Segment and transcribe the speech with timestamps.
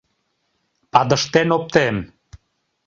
[0.91, 1.95] Падыштен оптем!..